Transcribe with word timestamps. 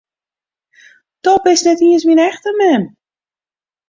Do 1.23 1.33
bist 1.43 1.65
net 1.67 1.79
iens 1.87 2.05
myn 2.07 2.23
echte 2.27 2.51
mem! 2.59 2.83